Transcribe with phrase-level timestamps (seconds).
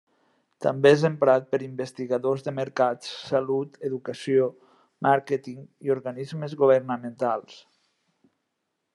[0.65, 4.47] També és emprat per investigadors de mercats, salut, educació,
[5.07, 7.61] màrqueting i organismes governamentals.